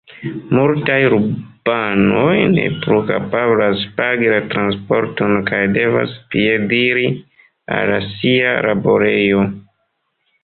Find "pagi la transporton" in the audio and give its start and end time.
3.99-5.35